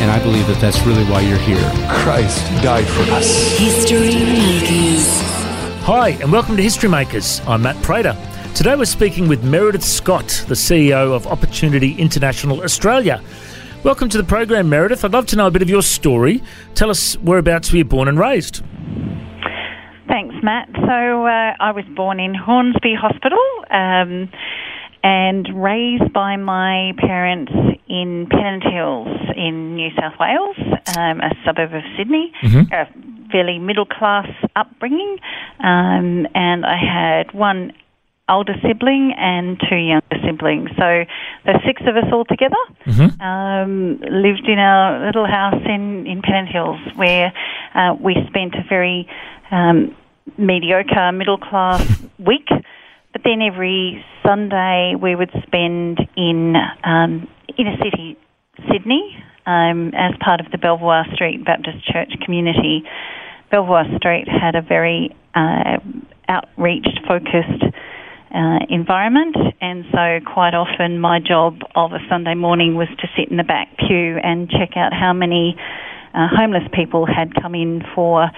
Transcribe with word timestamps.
And 0.00 0.10
I 0.10 0.18
believe 0.22 0.46
that 0.46 0.58
that's 0.62 0.80
really 0.86 1.04
why 1.04 1.20
you're 1.20 1.36
here. 1.36 1.60
Christ 1.90 2.42
died 2.62 2.86
for 2.86 3.02
us. 3.12 3.58
History 3.58 4.14
Makers. 4.14 5.06
Hi, 5.84 6.16
and 6.22 6.32
welcome 6.32 6.56
to 6.56 6.62
History 6.62 6.88
Makers. 6.88 7.42
I'm 7.46 7.60
Matt 7.60 7.76
Prater. 7.82 8.16
Today 8.54 8.76
we're 8.76 8.86
speaking 8.86 9.28
with 9.28 9.44
Meredith 9.44 9.84
Scott, 9.84 10.42
the 10.48 10.54
CEO 10.54 11.14
of 11.14 11.26
Opportunity 11.26 11.92
International 11.98 12.62
Australia. 12.62 13.22
Welcome 13.84 14.08
to 14.08 14.16
the 14.16 14.24
program, 14.24 14.70
Meredith. 14.70 15.04
I'd 15.04 15.12
love 15.12 15.26
to 15.26 15.36
know 15.36 15.48
a 15.48 15.50
bit 15.50 15.60
of 15.60 15.68
your 15.68 15.82
story. 15.82 16.42
Tell 16.74 16.88
us 16.88 17.18
whereabouts 17.18 17.70
were 17.70 17.78
you 17.78 17.84
born 17.84 18.08
and 18.08 18.18
raised? 18.18 18.62
Thanks, 20.08 20.34
Matt. 20.42 20.70
So 20.72 21.26
uh, 21.26 21.56
I 21.60 21.72
was 21.72 21.84
born 21.94 22.20
in 22.20 22.34
Hornsby 22.34 22.94
Hospital 22.98 23.38
um, 23.70 24.30
and 25.02 25.48
raised 25.62 26.12
by 26.12 26.36
my 26.36 26.92
parents 26.98 27.52
in 27.88 28.26
Pennant 28.30 28.62
Hills 28.62 29.08
in 29.36 29.74
New 29.74 29.90
South 29.98 30.14
Wales, 30.20 30.56
um, 30.96 31.20
a 31.20 31.30
suburb 31.44 31.74
of 31.74 31.82
Sydney. 31.96 32.32
A 32.72 32.86
fairly 33.32 33.58
middle 33.58 33.86
class 33.86 34.28
upbringing, 34.56 35.18
um, 35.60 36.26
and 36.34 36.66
I 36.66 36.76
had 36.76 37.32
one 37.32 37.72
older 38.28 38.54
sibling 38.62 39.12
and 39.18 39.60
two 39.68 39.76
younger 39.76 40.16
siblings. 40.24 40.70
So 40.78 41.04
there's 41.44 41.62
six 41.66 41.82
of 41.86 41.96
us 41.96 42.04
all 42.12 42.24
together. 42.24 42.56
Um, 43.20 44.00
lived 44.00 44.46
in 44.46 44.58
our 44.58 45.04
little 45.06 45.26
house 45.26 45.60
in, 45.64 46.06
in 46.06 46.22
Pennant 46.22 46.48
Hills 46.48 46.80
where 46.96 47.32
uh, 47.74 47.96
we 48.00 48.16
spent 48.28 48.54
a 48.54 48.64
very 48.68 49.08
um, 49.50 49.96
mediocre 50.38 51.12
middle 51.12 51.38
class 51.38 51.82
week. 52.18 52.48
But 53.12 53.22
then 53.24 53.42
every 53.42 54.04
Sunday 54.24 54.94
we 55.00 55.14
would 55.14 55.30
spend 55.46 55.98
in 56.16 56.54
um, 56.84 57.28
inner 57.58 57.76
city 57.82 58.16
Sydney 58.70 59.16
um, 59.46 59.92
as 59.94 60.14
part 60.24 60.40
of 60.40 60.50
the 60.52 60.58
Belvoir 60.58 61.04
Street 61.14 61.44
Baptist 61.44 61.84
Church 61.90 62.12
community. 62.24 62.82
Belvoir 63.50 63.84
Street 63.96 64.28
had 64.28 64.54
a 64.54 64.62
very 64.62 65.14
uh, 65.34 65.78
outreach 66.28 66.86
focused 67.06 67.64
uh, 68.32 68.58
environment, 68.68 69.36
and 69.60 69.84
so 69.90 70.20
quite 70.32 70.54
often 70.54 71.00
my 71.00 71.18
job 71.18 71.58
of 71.74 71.92
a 71.92 71.98
Sunday 72.08 72.34
morning 72.34 72.76
was 72.76 72.88
to 73.00 73.08
sit 73.16 73.28
in 73.28 73.36
the 73.36 73.44
back 73.44 73.68
pew 73.76 74.18
and 74.22 74.48
check 74.48 74.76
out 74.76 74.92
how 74.92 75.12
many 75.12 75.56
uh, 76.14 76.28
homeless 76.30 76.62
people 76.72 77.06
had 77.06 77.34
come 77.34 77.56
in 77.56 77.82
for 77.94 78.30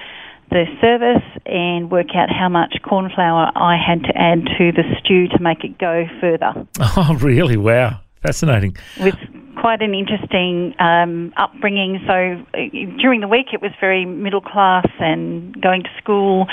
the 0.52 0.66
service 0.80 1.24
and 1.46 1.90
work 1.90 2.08
out 2.14 2.28
how 2.30 2.48
much 2.48 2.76
corn 2.82 3.10
flour 3.14 3.50
I 3.56 3.76
had 3.76 4.02
to 4.04 4.12
add 4.16 4.44
to 4.58 4.72
the 4.72 4.84
stew 5.00 5.28
to 5.28 5.42
make 5.42 5.64
it 5.64 5.78
go 5.78 6.04
further. 6.20 6.66
Oh, 6.94 7.16
really? 7.20 7.56
Wow. 7.56 8.00
Fascinating. 8.20 8.76
With 9.00 9.16
quite 9.58 9.80
an 9.80 9.94
interesting 9.94 10.74
um, 10.78 11.32
upbringing. 11.36 12.00
So 12.06 12.12
uh, 12.12 12.98
during 13.00 13.20
the 13.20 13.28
week, 13.28 13.46
it 13.52 13.62
was 13.62 13.70
very 13.80 14.04
middle 14.04 14.41
class 14.41 14.86
and 14.98 15.60
going 15.60 15.84
to 15.84 15.88
school, 16.02 16.46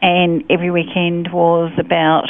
and 0.00 0.44
every 0.48 0.70
weekend 0.70 1.32
was 1.32 1.72
about 1.78 2.28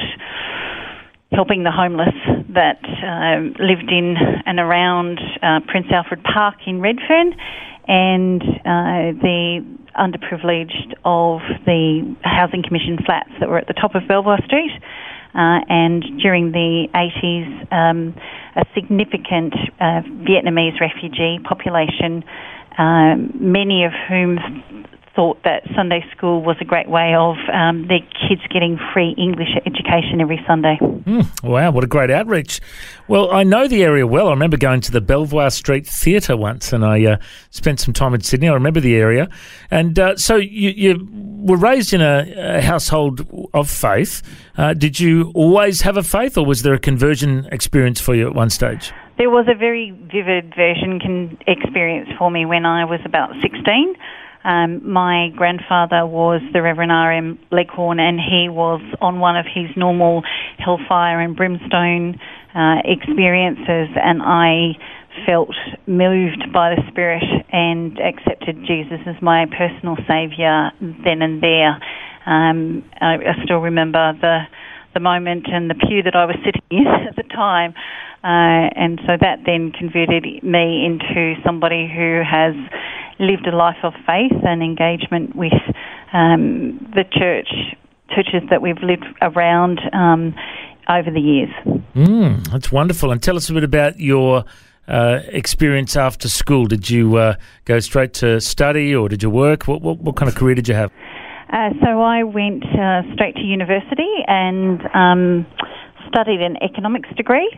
helping 1.32 1.62
the 1.62 1.70
homeless 1.70 2.14
that 2.54 2.82
um, 3.06 3.54
lived 3.60 3.91
in 3.91 4.16
and 4.47 4.59
around 4.59 5.20
uh, 5.42 5.60
Prince 5.69 5.86
Alfred 5.92 6.25
Park 6.25 6.56
in 6.66 6.80
Redfern 6.80 7.34
and 7.86 8.42
uh, 8.42 9.19
the 9.20 9.64
underprivileged 9.99 10.95
of 11.05 11.41
the 11.67 12.17
Housing 12.23 12.62
Commission 12.62 12.99
flats 13.05 13.31
that 13.41 13.49
were 13.49 13.59
at 13.59 13.67
the 13.67 13.75
top 13.75 13.95
of 13.95 14.06
Belvoir 14.09 14.39
Street. 14.45 14.73
Uh, 15.33 15.62
and 15.69 16.03
during 16.21 16.51
the 16.51 16.89
80s, 16.93 17.73
um, 17.73 18.15
a 18.56 18.65
significant 18.75 19.55
uh, 19.78 20.03
Vietnamese 20.27 20.81
refugee 20.81 21.39
population, 21.45 22.25
um, 22.77 23.31
many 23.34 23.84
of 23.84 23.93
whom 24.09 24.39
thought 25.20 25.42
that 25.44 25.62
Sunday 25.76 26.03
school 26.16 26.41
was 26.41 26.56
a 26.62 26.64
great 26.64 26.88
way 26.88 27.14
of 27.14 27.36
um, 27.53 27.86
their 27.88 28.00
kids 28.26 28.41
getting 28.50 28.78
free 28.94 29.14
English 29.19 29.50
education 29.66 30.19
every 30.19 30.42
Sunday. 30.47 30.78
Wow, 31.42 31.72
what 31.72 31.84
a 31.84 31.86
great 31.86 32.10
outreach. 32.10 32.58
Well, 33.06 33.30
I 33.30 33.42
know 33.42 33.69
the 33.69 33.82
area 33.82 34.06
well. 34.06 34.28
I 34.28 34.30
remember 34.30 34.56
going 34.56 34.80
to 34.80 34.91
the 34.91 35.03
Belvoir 35.03 35.50
Street 35.50 35.86
Theatre 35.86 36.38
once 36.38 36.72
and 36.72 36.86
I 36.86 37.04
uh, 37.04 37.16
spent 37.50 37.80
some 37.80 37.92
time 37.92 38.14
in 38.14 38.22
Sydney. 38.22 38.48
I 38.48 38.54
remember 38.54 38.80
the 38.80 38.97
area. 38.97 39.28
And 39.70 39.98
uh, 39.98 40.16
so 40.16 40.36
you, 40.36 40.70
you 40.70 41.09
were 41.12 41.59
raised 41.59 41.92
in 41.92 42.00
a, 42.00 42.56
a 42.56 42.62
household 42.62 43.26
of 43.53 43.69
faith. 43.69 44.22
Uh, 44.56 44.72
did 44.72 45.00
you 45.00 45.32
always 45.34 45.82
have 45.82 45.98
a 45.98 46.03
faith 46.03 46.38
or 46.38 46.47
was 46.47 46.62
there 46.62 46.72
a 46.72 46.78
conversion 46.78 47.47
experience 47.53 48.00
for 48.00 48.14
you 48.14 48.26
at 48.26 48.34
one 48.34 48.48
stage? 48.48 48.91
There 49.19 49.28
was 49.28 49.47
a 49.48 49.54
very 49.54 49.91
vivid 49.91 50.54
version 50.56 50.98
con- 50.98 51.36
experience 51.47 52.09
for 52.19 52.30
me 52.30 52.47
when 52.47 52.64
I 52.64 52.86
was 52.86 53.00
about 53.04 53.34
16. 53.42 53.97
Um, 54.43 54.91
my 54.91 55.28
grandfather 55.37 56.06
was 56.06 56.41
the 56.53 56.62
Reverend 56.62 56.93
R.M. 56.93 57.39
Leghorn, 57.53 58.01
and 58.01 58.19
he 58.19 58.49
was 58.49 58.81
on 59.01 59.21
one 59.21 59.37
of 59.37 59.45
his 59.45 59.69
normal 59.77 60.23
hellfire 60.59 61.21
and 61.21 61.37
brimstone 61.37 62.19
uh, 62.55 62.81
experiences, 62.84 63.89
and 63.97 64.23
I 64.23 64.78
felt 65.27 65.51
moved 65.87 66.53
by 66.53 66.75
the 66.75 66.83
Spirit 66.91 67.25
and 67.53 67.99
accepted 67.99 68.65
Jesus 68.67 69.01
as 69.06 69.21
my 69.21 69.47
personal 69.47 69.97
Saviour 70.09 70.71
then 70.81 71.21
and 71.21 71.43
there. 71.43 71.77
Um, 72.27 72.84
I, 73.01 73.17
I 73.17 73.45
still 73.45 73.59
remember 73.59 74.12
the 74.21 74.45
the 74.93 75.01
moment 75.01 75.47
and 75.47 75.71
the 75.71 75.75
pew 75.75 76.03
that 76.03 76.17
I 76.17 76.25
was 76.25 76.34
sitting 76.45 76.62
in 76.71 76.87
at 76.87 77.15
the 77.17 77.22
time. 77.22 77.75
Uh, 78.22 78.69
and 78.77 79.01
so 79.07 79.17
that 79.19 79.47
then 79.47 79.72
converted 79.72 80.43
me 80.43 80.84
into 80.84 81.34
somebody 81.45 81.89
who 81.89 82.21
has 82.21 82.55
lived 83.20 83.47
a 83.47 83.54
life 83.54 83.76
of 83.82 83.92
faith 84.06 84.38
and 84.42 84.62
engagement 84.62 85.36
with 85.36 85.53
um, 86.12 86.78
the 86.94 87.04
church, 87.12 87.48
churches 88.10 88.42
that 88.50 88.62
we've 88.62 88.82
lived 88.82 89.04
around 89.22 89.81
um, 89.92 90.34
over 90.88 91.10
the 91.10 91.20
years. 91.20 91.50
Mm, 91.94 92.48
that's 92.50 92.72
wonderful. 92.72 93.12
And 93.12 93.22
tell 93.22 93.36
us 93.36 93.48
a 93.50 93.53
bit 93.53 93.64
about 93.64 94.00
your 94.00 94.44
uh, 94.88 95.20
experience 95.28 95.97
after 95.97 96.28
school. 96.28 96.66
Did 96.66 96.91
you 96.91 97.16
uh, 97.16 97.34
go 97.64 97.78
straight 97.78 98.14
to 98.14 98.41
study 98.41 98.94
or 98.94 99.09
did 99.09 99.22
you 99.22 99.30
work? 99.30 99.68
What, 99.68 99.83
what, 99.83 99.98
what 99.98 100.16
kind 100.16 100.28
of 100.28 100.34
career 100.34 100.54
did 100.54 100.68
you 100.68 100.74
have? 100.74 100.91
Uh, 101.53 101.71
so 101.83 102.00
I 102.00 102.22
went 102.22 102.65
uh, 102.65 103.03
straight 103.15 103.34
to 103.36 103.42
university 103.42 104.09
and 104.27 104.80
um, 104.95 105.47
studied 106.09 106.41
an 106.41 106.56
economics 106.62 107.09
degree 107.16 107.50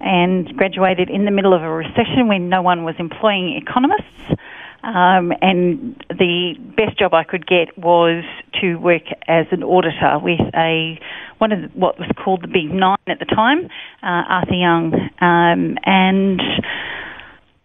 and 0.00 0.56
graduated 0.56 1.10
in 1.10 1.24
the 1.24 1.30
middle 1.30 1.54
of 1.54 1.62
a 1.62 1.68
recession 1.68 2.28
when 2.28 2.48
no 2.48 2.62
one 2.62 2.84
was 2.84 2.94
employing 2.98 3.60
economists. 3.60 4.40
Um, 4.82 5.32
and 5.40 5.96
the 6.08 6.54
best 6.76 6.98
job 6.98 7.14
I 7.14 7.22
could 7.22 7.46
get 7.46 7.78
was 7.78 8.24
to 8.60 8.76
work 8.76 9.02
as 9.28 9.46
an 9.52 9.62
auditor 9.62 10.18
with 10.20 10.40
a 10.54 10.98
one 11.38 11.52
of 11.52 11.62
the, 11.62 11.68
what 11.78 11.98
was 11.98 12.08
called 12.22 12.42
the 12.42 12.48
Big 12.48 12.70
Nine 12.70 12.98
at 13.08 13.18
the 13.18 13.24
time, 13.24 13.66
uh, 14.02 14.22
Arthur 14.30 14.54
Young, 14.54 14.94
um, 15.20 15.76
and 15.84 16.40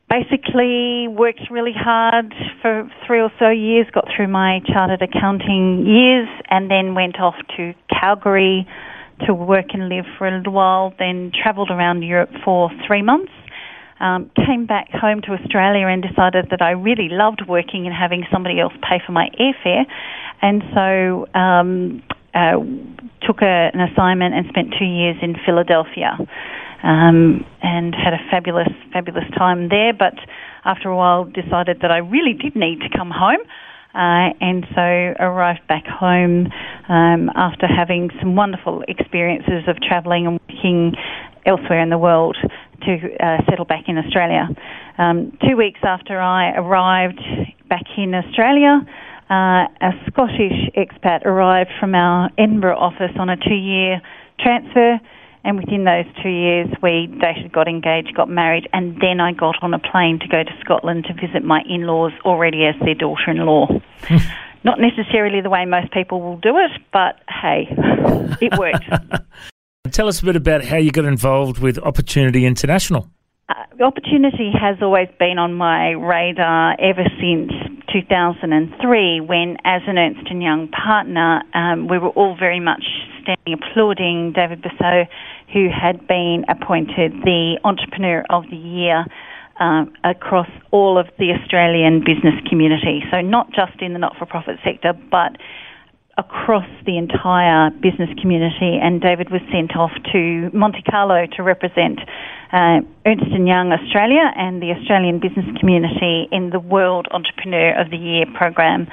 basically 0.09 1.07
worked 1.07 1.41
really 1.51 1.75
hard 1.75 2.33
for 2.61 2.89
three 3.05 3.21
or 3.21 3.31
so 3.37 3.49
years, 3.49 3.85
got 3.93 4.05
through 4.15 4.29
my 4.29 4.61
chartered 4.65 5.01
accounting 5.01 5.85
years, 5.85 6.27
and 6.49 6.71
then 6.71 6.95
went 6.95 7.19
off 7.19 7.35
to 7.57 7.73
Calgary 7.89 8.67
to 9.25 9.33
work 9.33 9.67
and 9.73 9.89
live 9.89 10.05
for 10.17 10.27
a 10.27 10.37
little 10.37 10.53
while, 10.53 10.93
then 10.97 11.31
travelled 11.31 11.69
around 11.69 12.03
Europe 12.03 12.29
for 12.43 12.71
three 12.87 13.01
months. 13.01 13.31
Um, 13.99 14.29
came 14.35 14.67
back 14.67 14.89
home 14.91 15.21
to 15.21 15.33
Australia 15.33 15.87
and 15.87 16.03
decided 16.03 16.47
that 16.51 16.61
I 16.61 16.71
really 16.71 17.09
loved 17.09 17.41
working 17.47 17.87
and 17.87 17.95
having 17.95 18.25
somebody 18.31 18.59
else 18.59 18.73
pay 18.83 19.01
for 19.03 19.11
my 19.11 19.29
airfare, 19.39 19.85
and 20.41 20.61
so 20.73 21.25
um, 21.33 22.03
uh, 22.35 22.61
took 23.25 23.41
a, 23.41 23.71
an 23.73 23.81
assignment 23.81 24.35
and 24.35 24.45
spent 24.49 24.75
two 24.77 24.85
years 24.85 25.17
in 25.21 25.35
Philadelphia, 25.45 26.13
um, 26.83 27.43
and 27.63 27.95
had 27.95 28.13
a 28.13 28.21
fabulous, 28.29 28.69
fabulous 28.93 29.25
time 29.35 29.69
there. 29.69 29.93
But 29.93 30.13
after 30.63 30.89
a 30.89 30.95
while, 30.95 31.25
decided 31.25 31.79
that 31.81 31.91
I 31.91 31.97
really 31.97 32.33
did 32.33 32.55
need 32.55 32.81
to 32.81 32.89
come 32.95 33.09
home. 33.09 33.41
Uh, 33.95 34.29
and 34.41 34.63
so 34.75 34.81
arrived 35.17 35.65
back 35.67 35.85
home 35.87 36.51
um, 36.87 37.31
after 37.33 37.65
having 37.65 38.11
some 38.19 38.35
wonderful 38.35 38.83
experiences 38.87 39.63
of 39.67 39.81
travelling 39.81 40.27
and 40.27 40.39
working 40.47 40.93
elsewhere 41.47 41.81
in 41.81 41.89
the 41.89 41.97
world 41.97 42.37
to 42.81 43.15
uh, 43.19 43.37
settle 43.49 43.65
back 43.65 43.85
in 43.87 43.97
Australia. 43.97 44.47
Um, 44.97 45.37
two 45.47 45.55
weeks 45.57 45.79
after 45.83 46.19
I 46.19 46.51
arrived 46.51 47.21
back 47.69 47.85
in 47.97 48.13
Australia, 48.13 48.81
uh, 49.29 49.67
a 49.81 49.91
Scottish 50.07 50.71
expat 50.75 51.25
arrived 51.25 51.71
from 51.79 51.95
our 51.95 52.29
Edinburgh 52.37 52.77
office 52.77 53.11
on 53.19 53.29
a 53.29 53.37
two-year 53.37 54.01
transfer. 54.39 54.99
And 55.43 55.57
within 55.57 55.85
those 55.85 56.05
two 56.21 56.29
years, 56.29 56.67
we 56.81 57.07
dated, 57.21 57.53
got 57.53 57.67
engaged, 57.69 58.13
got 58.15 58.29
married, 58.29 58.67
and 58.73 58.99
then 58.99 59.21
I 59.21 59.31
got 59.31 59.55
on 59.61 59.73
a 59.73 59.79
plane 59.79 60.19
to 60.19 60.27
go 60.27 60.43
to 60.43 60.51
Scotland 60.59 61.05
to 61.05 61.13
visit 61.13 61.43
my 61.43 61.61
in 61.69 61.87
laws 61.87 62.11
already 62.25 62.65
as 62.65 62.75
their 62.83 62.95
daughter 62.95 63.31
in 63.31 63.37
law. 63.37 63.67
Not 64.63 64.79
necessarily 64.79 65.39
the 65.39 65.49
way 65.49 65.63
most 65.65 65.93
people 65.93 66.21
will 66.21 66.37
do 66.37 66.57
it, 66.57 66.71
but 66.91 67.21
hey, 67.29 67.67
it 68.41 68.57
worked. 68.57 68.83
Tell 69.91 70.07
us 70.07 70.21
a 70.21 70.25
bit 70.25 70.35
about 70.35 70.63
how 70.63 70.77
you 70.77 70.91
got 70.91 71.05
involved 71.05 71.59
with 71.59 71.77
Opportunity 71.79 72.45
International. 72.45 73.09
Uh, 73.49 73.83
opportunity 73.83 74.51
has 74.51 74.77
always 74.81 75.07
been 75.19 75.37
on 75.37 75.53
my 75.53 75.91
radar 75.91 76.75
ever 76.81 77.05
since 77.19 77.51
2003 77.93 79.21
when, 79.21 79.55
as 79.63 79.81
an 79.87 79.97
Ernst 79.97 80.29
& 80.29 80.31
Young 80.31 80.67
partner, 80.67 81.41
um, 81.53 81.87
we 81.87 81.97
were 81.97 82.09
all 82.09 82.35
very 82.37 82.59
much 82.59 82.83
standing 83.21 83.53
applauding 83.53 84.33
David 84.33 84.61
Bussau, 84.61 85.05
who 85.53 85.69
had 85.69 86.07
been 86.07 86.43
appointed 86.49 87.13
the 87.23 87.59
Entrepreneur 87.63 88.25
of 88.29 88.43
the 88.49 88.57
Year 88.57 89.05
um, 89.59 89.93
across 90.03 90.49
all 90.71 90.97
of 90.97 91.07
the 91.17 91.31
Australian 91.31 91.99
business 91.99 92.35
community. 92.49 93.01
So 93.11 93.21
not 93.21 93.47
just 93.53 93.81
in 93.81 93.93
the 93.93 93.99
not-for-profit 93.99 94.59
sector, 94.63 94.93
but 94.93 95.37
across 96.17 96.67
the 96.85 96.97
entire 96.97 97.69
business 97.69 98.09
community, 98.19 98.79
and 98.81 98.99
David 98.99 99.29
was 99.29 99.41
sent 99.51 99.75
off 99.77 99.91
to 100.11 100.49
Monte 100.51 100.81
Carlo 100.89 101.27
to 101.37 101.43
represent 101.43 101.99
uh, 102.51 102.81
Ernst 103.05 103.29
& 103.31 103.31
Young 103.31 103.71
Australia 103.71 104.31
and 104.35 104.61
the 104.61 104.71
Australian 104.71 105.19
business 105.19 105.45
community 105.59 106.27
in 106.31 106.49
the 106.49 106.59
World 106.59 107.07
Entrepreneur 107.11 107.79
of 107.79 107.91
the 107.91 107.97
Year 107.97 108.25
program. 108.33 108.87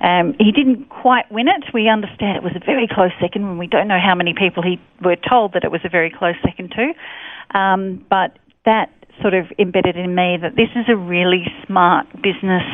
Um, 0.00 0.34
he 0.40 0.50
didn't 0.50 0.88
quite 0.88 1.30
win 1.30 1.46
it. 1.48 1.72
We 1.72 1.88
understand 1.88 2.36
it 2.36 2.42
was 2.42 2.56
a 2.56 2.64
very 2.64 2.88
close 2.90 3.12
second, 3.20 3.44
and 3.44 3.58
we 3.58 3.68
don't 3.68 3.86
know 3.86 4.00
how 4.00 4.14
many 4.14 4.34
people 4.34 4.62
he 4.62 4.80
were 5.00 5.16
told 5.16 5.52
that 5.52 5.62
it 5.62 5.70
was 5.70 5.82
a 5.84 5.88
very 5.88 6.10
close 6.10 6.34
second 6.42 6.74
to. 6.74 7.58
Um, 7.58 8.04
but 8.10 8.36
that 8.64 8.90
sort 9.20 9.34
of 9.34 9.46
embedded 9.58 9.96
in 9.96 10.14
me 10.14 10.38
that 10.40 10.56
this 10.56 10.68
is 10.76 10.86
a 10.88 10.96
really 10.96 11.44
smart 11.66 12.06
business 12.22 12.64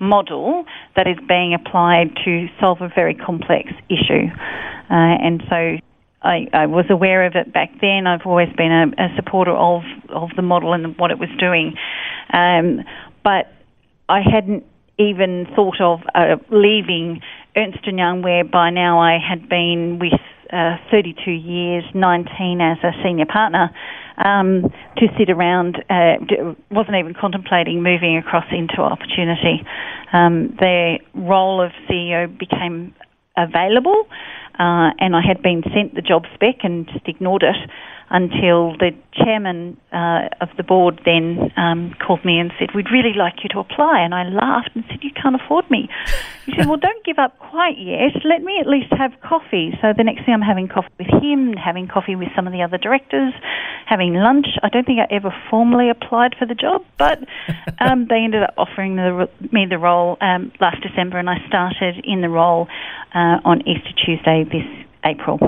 model 0.00 0.64
that 0.96 1.06
is 1.06 1.16
being 1.28 1.54
applied 1.54 2.14
to 2.24 2.46
solve 2.60 2.80
a 2.80 2.88
very 2.94 3.14
complex 3.14 3.70
issue. 3.88 4.26
Uh, 4.90 5.14
and 5.22 5.42
so 5.48 5.78
I, 6.22 6.48
I, 6.52 6.66
was 6.66 6.86
aware 6.90 7.26
of 7.26 7.34
it 7.36 7.52
back 7.52 7.70
then. 7.80 8.06
I've 8.06 8.26
always 8.26 8.48
been 8.56 8.72
a, 8.72 9.02
a 9.02 9.16
supporter 9.16 9.52
of, 9.52 9.82
of 10.08 10.30
the 10.36 10.42
model 10.42 10.72
and 10.72 10.96
what 10.98 11.10
it 11.10 11.18
was 11.18 11.30
doing. 11.38 11.74
Um, 12.32 12.80
but 13.22 13.52
I 14.08 14.20
hadn't 14.20 14.64
even 14.98 15.46
thought 15.54 15.80
of 15.80 16.00
uh, 16.14 16.36
leaving 16.50 17.20
Ernst 17.56 17.86
& 17.86 17.86
Young, 17.86 18.22
where 18.22 18.44
by 18.44 18.70
now 18.70 19.00
I 19.00 19.18
had 19.18 19.48
been 19.48 19.98
with 19.98 20.20
uh, 20.52 20.76
32 20.90 21.30
years, 21.30 21.84
19 21.94 22.60
as 22.60 22.78
a 22.82 22.92
senior 23.02 23.26
partner, 23.26 23.70
um, 24.18 24.72
to 24.96 25.06
sit 25.18 25.30
around. 25.30 25.82
Uh, 25.90 26.16
wasn't 26.70 26.96
even 26.96 27.14
contemplating 27.14 27.82
moving 27.82 28.16
across 28.16 28.46
into 28.50 28.80
opportunity. 28.80 29.64
Um, 30.12 30.56
the 30.58 30.98
role 31.14 31.60
of 31.60 31.72
CEO 31.88 32.26
became 32.38 32.94
available, 33.36 34.06
uh, 34.58 34.94
and 34.98 35.16
I 35.16 35.22
had 35.26 35.42
been 35.42 35.62
sent 35.74 35.94
the 35.94 36.02
job 36.02 36.24
spec 36.34 36.62
and 36.62 36.86
just 36.86 37.08
ignored 37.08 37.42
it 37.42 37.70
until 38.10 38.76
the 38.76 38.90
chairman 39.12 39.76
uh, 39.92 40.28
of 40.40 40.48
the 40.56 40.62
board 40.62 41.00
then 41.04 41.50
um, 41.56 41.94
called 42.04 42.24
me 42.24 42.38
and 42.38 42.52
said, 42.58 42.68
We'd 42.74 42.90
really 42.92 43.14
like 43.16 43.42
you 43.42 43.48
to 43.50 43.58
apply. 43.58 44.00
And 44.00 44.14
I 44.14 44.24
laughed 44.24 44.70
and 44.74 44.84
said, 44.88 44.98
You 45.02 45.10
can't 45.10 45.36
afford 45.36 45.70
me. 45.70 45.88
He 46.46 46.52
said, 46.56 46.66
Well, 46.66 46.76
don't 46.76 47.04
give 47.04 47.18
up 47.18 47.38
quite 47.38 47.78
yet. 47.78 48.12
Let 48.24 48.42
me 48.42 48.58
at 48.60 48.66
least 48.66 48.92
have 48.92 49.12
coffee. 49.22 49.76
So 49.80 49.92
the 49.96 50.04
next 50.04 50.24
thing 50.24 50.34
I'm 50.34 50.42
having 50.42 50.68
coffee 50.68 50.92
with 50.98 51.22
him, 51.22 51.54
having 51.54 51.88
coffee 51.88 52.16
with 52.16 52.28
some 52.36 52.46
of 52.46 52.52
the 52.52 52.62
other 52.62 52.78
directors, 52.78 53.32
having 53.86 54.14
lunch. 54.14 54.46
I 54.62 54.68
don't 54.68 54.84
think 54.84 55.00
I 55.00 55.12
ever 55.14 55.34
formally 55.50 55.90
applied 55.90 56.34
for 56.38 56.46
the 56.46 56.54
job, 56.54 56.82
but 56.98 57.18
um, 57.80 58.06
they 58.08 58.22
ended 58.24 58.42
up 58.42 58.54
offering 58.56 58.96
the, 58.96 59.28
me 59.52 59.66
the 59.68 59.78
role 59.78 60.16
um, 60.20 60.52
last 60.60 60.82
December, 60.82 61.18
and 61.18 61.30
I 61.30 61.36
started 61.48 62.04
in 62.04 62.20
the 62.20 62.28
role 62.28 62.68
uh, 63.14 63.40
on 63.44 63.66
Easter 63.66 63.92
Tuesday 64.04 64.44
this 64.44 64.66
April. 65.04 65.38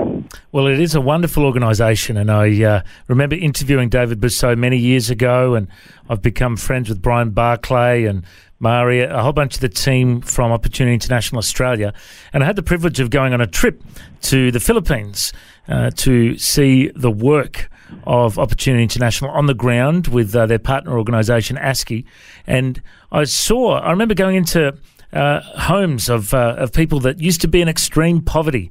Well, 0.52 0.66
it 0.66 0.80
is 0.80 0.94
a 0.94 1.00
wonderful 1.00 1.44
organisation, 1.44 2.16
and 2.16 2.30
I 2.30 2.62
uh, 2.62 2.82
remember 3.08 3.36
interviewing 3.36 3.88
David 3.88 4.20
Bussau 4.20 4.54
many 4.56 4.76
years 4.76 5.10
ago, 5.10 5.54
and 5.54 5.68
I've 6.08 6.22
become 6.22 6.56
friends 6.56 6.88
with 6.88 7.00
Brian 7.00 7.30
Barclay 7.30 8.04
and 8.04 8.24
Maria, 8.58 9.14
a 9.14 9.22
whole 9.22 9.32
bunch 9.32 9.54
of 9.54 9.60
the 9.60 9.68
team 9.68 10.20
from 10.20 10.50
Opportunity 10.52 10.94
International 10.94 11.38
Australia, 11.38 11.92
and 12.32 12.42
I 12.42 12.46
had 12.46 12.56
the 12.56 12.62
privilege 12.62 13.00
of 13.00 13.10
going 13.10 13.32
on 13.32 13.40
a 13.40 13.46
trip 13.46 13.82
to 14.22 14.50
the 14.50 14.60
Philippines 14.60 15.32
uh, 15.68 15.90
to 15.96 16.38
see 16.38 16.90
the 16.94 17.10
work 17.10 17.70
of 18.04 18.38
Opportunity 18.38 18.82
International 18.82 19.30
on 19.30 19.46
the 19.46 19.54
ground 19.54 20.08
with 20.08 20.34
uh, 20.34 20.46
their 20.46 20.58
partner 20.58 20.98
organisation 20.98 21.56
ASKI, 21.56 22.04
and 22.46 22.82
I 23.12 23.24
saw. 23.24 23.78
I 23.78 23.90
remember 23.90 24.14
going 24.14 24.36
into 24.36 24.76
uh, 25.12 25.40
homes 25.40 26.08
of 26.08 26.34
uh, 26.34 26.56
of 26.58 26.72
people 26.72 27.00
that 27.00 27.20
used 27.20 27.40
to 27.42 27.48
be 27.48 27.60
in 27.60 27.68
extreme 27.68 28.22
poverty 28.22 28.70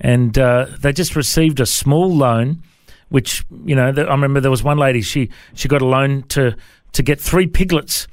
and 0.00 0.38
uh, 0.38 0.66
they 0.78 0.92
just 0.92 1.16
received 1.16 1.60
a 1.60 1.66
small 1.66 2.14
loan, 2.14 2.62
which 3.08 3.44
you 3.64 3.74
know 3.74 3.86
I 3.86 3.90
remember 3.90 4.40
there 4.40 4.50
was 4.50 4.62
one 4.62 4.78
lady 4.78 5.02
she 5.02 5.30
she 5.54 5.68
got 5.68 5.82
a 5.82 5.86
loan 5.86 6.22
to 6.28 6.56
to 6.92 7.02
get 7.02 7.20
three 7.20 7.46
piglets, 7.46 8.06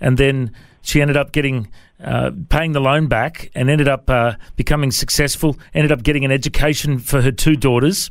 and 0.00 0.18
then 0.18 0.52
she 0.82 1.00
ended 1.00 1.16
up 1.16 1.32
getting. 1.32 1.68
Uh, 2.00 2.30
paying 2.48 2.70
the 2.70 2.80
loan 2.80 3.08
back 3.08 3.50
and 3.56 3.68
ended 3.68 3.88
up 3.88 4.08
uh, 4.08 4.34
becoming 4.54 4.92
successful. 4.92 5.58
Ended 5.74 5.90
up 5.90 6.04
getting 6.04 6.24
an 6.24 6.30
education 6.30 7.00
for 7.00 7.22
her 7.22 7.32
two 7.32 7.56
daughters, 7.56 8.08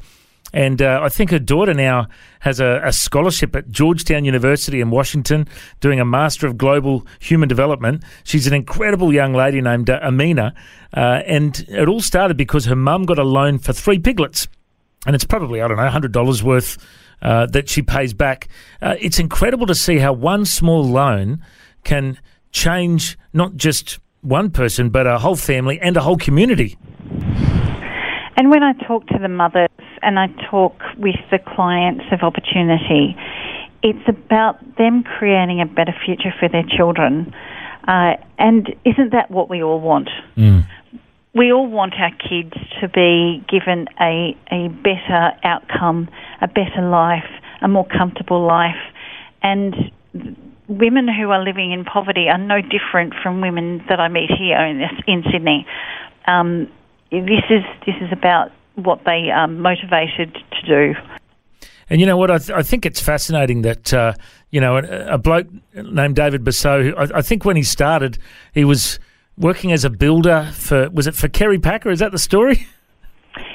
and 0.53 0.81
uh, 0.81 1.01
I 1.03 1.09
think 1.09 1.31
her 1.31 1.39
daughter 1.39 1.73
now 1.73 2.07
has 2.39 2.59
a, 2.59 2.81
a, 2.83 2.93
scholarship 2.93 3.55
at 3.55 3.69
Georgetown 3.69 4.23
University 4.23 4.79
in 4.79 4.89
Washington, 4.89 5.47
doing 5.81 5.99
a 5.99 6.05
Master 6.05 6.47
of 6.47 6.57
Global 6.57 7.05
Human 7.19 7.49
Development. 7.49 8.03
She's 8.23 8.47
an 8.47 8.53
incredible 8.53 9.13
young 9.13 9.33
lady 9.33 9.59
named 9.59 9.89
uh, 9.89 9.99
Amina. 10.01 10.53
Uh, 10.95 11.21
and 11.25 11.65
it 11.67 11.89
all 11.89 11.99
started 11.99 12.37
because 12.37 12.65
her 12.65 12.75
mum 12.75 13.03
got 13.03 13.19
a 13.19 13.23
loan 13.23 13.59
for 13.59 13.73
three 13.73 13.99
piglets. 13.99 14.47
And 15.05 15.15
it's 15.15 15.25
probably, 15.25 15.61
I 15.61 15.67
don't 15.67 15.77
know, 15.77 15.89
$100 15.89 16.41
worth 16.43 16.77
uh, 17.21 17.47
that 17.47 17.67
she 17.67 17.81
pays 17.81 18.13
back. 18.13 18.47
Uh, 18.81 18.95
it's 18.99 19.19
incredible 19.19 19.67
to 19.67 19.75
see 19.75 19.97
how 19.97 20.13
one 20.13 20.45
small 20.45 20.83
loan 20.83 21.43
can 21.83 22.19
change 22.51 23.17
not 23.33 23.55
just 23.55 23.99
one 24.21 24.49
person, 24.49 24.89
but 24.89 25.07
a 25.07 25.19
whole 25.19 25.35
family 25.35 25.79
and 25.81 25.97
a 25.97 26.01
whole 26.01 26.17
community. 26.17 26.77
And 28.37 28.51
when 28.51 28.61
I 28.61 28.73
talk 28.73 29.07
to 29.07 29.17
the 29.19 29.27
mothers 29.27 29.69
and 30.03 30.19
I 30.19 30.27
talk 30.49 30.79
with 30.97 31.15
the 31.31 31.39
clients 31.39 32.05
of 32.11 32.21
opportunity, 32.21 33.17
it's 33.81 34.07
about 34.07 34.77
them 34.77 35.03
creating 35.03 35.59
a 35.59 35.65
better 35.65 35.93
future 36.05 36.33
for 36.39 36.47
their 36.47 36.63
children. 36.63 37.33
Uh, 37.87 38.13
and 38.37 38.75
isn't 38.85 39.11
that 39.11 39.31
what 39.31 39.49
we 39.49 39.63
all 39.63 39.79
want? 39.79 40.09
Mm. 40.35 40.67
We 41.33 41.51
all 41.51 41.67
want 41.67 41.95
our 41.95 42.11
kids 42.11 42.53
to 42.79 42.87
be 42.87 43.43
given 43.49 43.87
a, 43.99 44.37
a 44.51 44.67
better 44.69 45.31
outcome, 45.43 46.07
a 46.41 46.47
better 46.47 46.81
life, 46.81 47.29
a 47.61 47.67
more 47.67 47.87
comfortable 47.87 48.45
life. 48.45 48.75
And 49.41 49.91
women 50.67 51.07
who 51.07 51.31
are 51.31 51.43
living 51.43 51.71
in 51.71 51.85
poverty 51.85 52.27
are 52.29 52.37
no 52.37 52.61
different 52.61 53.13
from 53.23 53.41
women 53.41 53.83
that 53.89 53.99
I 53.99 54.09
meet 54.09 54.29
here 54.29 54.59
in, 54.59 54.81
in 55.07 55.23
Sydney. 55.31 55.65
Um, 56.27 56.69
this 57.11 57.43
is 57.49 57.63
this 57.85 57.95
is 58.01 58.11
about 58.11 58.51
what 58.75 59.01
they 59.05 59.29
are 59.33 59.47
motivated 59.47 60.33
to 60.33 60.67
do. 60.67 60.99
And 61.89 62.01
you 62.01 62.05
know 62.05 62.17
what? 62.17 62.29
I, 62.29 62.37
th- 62.37 62.51
I 62.51 62.63
think 62.63 62.85
it's 62.85 62.99
fascinating 62.99 63.61
that 63.61 63.93
uh, 63.93 64.13
you 64.51 64.59
know 64.59 64.77
a, 64.77 65.13
a, 65.13 65.17
bloke 65.17 65.47
named 65.73 66.15
David 66.15 66.43
Bussau. 66.43 66.93
I, 66.95 67.19
I, 67.19 67.21
think 67.21 67.45
when 67.45 67.55
he 67.55 67.63
started, 67.63 68.17
he 68.53 68.65
was 68.65 68.99
working 69.37 69.71
as 69.71 69.85
a 69.85 69.89
builder 69.89 70.51
for 70.53 70.89
was 70.89 71.07
it 71.07 71.15
for 71.15 71.29
Kerry 71.29 71.59
Packer? 71.59 71.89
Is 71.89 71.99
that 71.99 72.11
the 72.11 72.19
story? 72.19 72.67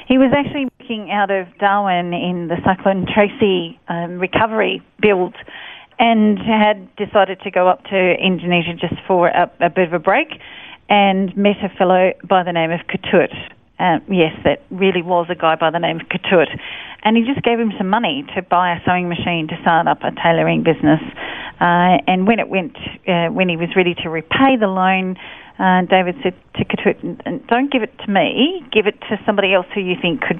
He 0.05 0.17
was 0.17 0.31
actually 0.35 0.67
working 0.79 1.11
out 1.11 1.31
of 1.31 1.47
Darwin 1.59 2.13
in 2.13 2.47
the 2.47 2.57
Cyclone 2.63 3.07
Tracy 3.07 3.79
um, 3.87 4.19
recovery 4.19 4.81
build, 5.01 5.33
and 5.97 6.37
had 6.37 6.93
decided 6.97 7.39
to 7.41 7.51
go 7.51 7.67
up 7.67 7.85
to 7.85 8.15
Indonesia 8.19 8.73
just 8.73 9.01
for 9.07 9.29
a, 9.29 9.49
a 9.61 9.69
bit 9.69 9.87
of 9.87 9.93
a 9.93 9.99
break 9.99 10.27
and 10.93 11.35
met 11.35 11.57
a 11.63 11.69
fellow 11.75 12.13
by 12.23 12.43
the 12.43 12.53
name 12.53 12.69
of 12.69 12.81
Ketut. 12.85 13.33
Uh, 13.79 13.97
yes, 14.07 14.31
that 14.45 14.61
really 14.69 15.01
was 15.01 15.25
a 15.27 15.33
guy 15.33 15.55
by 15.55 15.71
the 15.71 15.79
name 15.79 15.99
of 15.99 16.05
Ketut. 16.05 16.45
And 17.01 17.17
he 17.17 17.25
just 17.25 17.41
gave 17.43 17.59
him 17.59 17.73
some 17.79 17.89
money 17.89 18.23
to 18.35 18.43
buy 18.43 18.77
a 18.77 18.79
sewing 18.85 19.09
machine 19.09 19.47
to 19.47 19.57
start 19.61 19.87
up 19.87 20.03
a 20.03 20.11
tailoring 20.21 20.61
business. 20.61 21.01
Uh, 21.59 21.97
and 22.05 22.27
when 22.27 22.37
it 22.37 22.47
went, 22.47 22.77
uh, 23.07 23.33
when 23.33 23.49
he 23.49 23.57
was 23.57 23.69
ready 23.75 23.95
to 24.03 24.09
repay 24.09 24.53
the 24.59 24.67
loan, 24.67 25.17
uh, 25.57 25.81
David 25.89 26.13
said 26.21 26.35
to 26.57 26.63
Ketut, 26.63 27.47
don't 27.47 27.71
give 27.71 27.81
it 27.81 27.97
to 28.05 28.11
me, 28.11 28.61
give 28.71 28.85
it 28.85 29.01
to 29.09 29.17
somebody 29.25 29.51
else 29.51 29.65
who 29.73 29.81
you 29.81 29.95
think 29.99 30.21
could 30.21 30.39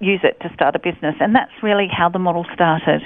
use 0.00 0.20
it 0.24 0.40
to 0.40 0.50
start 0.54 0.74
a 0.74 0.78
business. 0.78 1.14
And 1.20 1.34
that's 1.34 1.52
really 1.62 1.88
how 1.92 2.08
the 2.08 2.18
model 2.18 2.46
started. 2.54 3.02